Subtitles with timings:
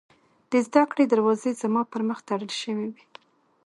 [0.51, 3.03] د زدکړې دروازې زما پر مخ تړل شوې وې